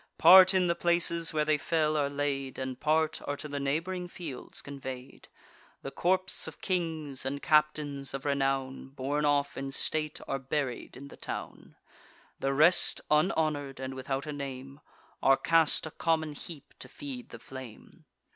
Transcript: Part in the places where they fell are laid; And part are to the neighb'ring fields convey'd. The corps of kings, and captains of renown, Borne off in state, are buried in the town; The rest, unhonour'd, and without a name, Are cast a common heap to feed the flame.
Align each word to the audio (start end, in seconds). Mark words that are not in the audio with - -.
Part 0.17 0.55
in 0.55 0.65
the 0.65 0.73
places 0.73 1.31
where 1.31 1.45
they 1.45 1.59
fell 1.59 1.95
are 1.95 2.09
laid; 2.09 2.57
And 2.57 2.79
part 2.79 3.21
are 3.27 3.37
to 3.37 3.47
the 3.47 3.59
neighb'ring 3.59 4.07
fields 4.07 4.59
convey'd. 4.63 5.27
The 5.83 5.91
corps 5.91 6.47
of 6.47 6.59
kings, 6.59 7.23
and 7.23 7.39
captains 7.39 8.15
of 8.15 8.25
renown, 8.25 8.87
Borne 8.89 9.25
off 9.25 9.55
in 9.57 9.69
state, 9.71 10.19
are 10.27 10.39
buried 10.39 10.97
in 10.97 11.09
the 11.09 11.17
town; 11.17 11.75
The 12.39 12.51
rest, 12.51 12.99
unhonour'd, 13.11 13.79
and 13.79 13.93
without 13.93 14.25
a 14.25 14.33
name, 14.33 14.79
Are 15.21 15.37
cast 15.37 15.85
a 15.85 15.91
common 15.91 16.33
heap 16.33 16.73
to 16.79 16.87
feed 16.89 17.29
the 17.29 17.37
flame. 17.37 18.05